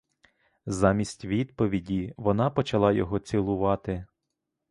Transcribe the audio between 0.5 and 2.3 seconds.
Замість відповіді,